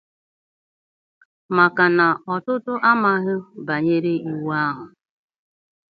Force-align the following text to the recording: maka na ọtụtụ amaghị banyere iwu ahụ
maka 1.55 1.85
na 1.97 2.07
ọtụtụ 2.33 2.73
amaghị 2.91 3.35
banyere 3.67 4.13
iwu 4.29 4.47
ahụ 4.63 4.83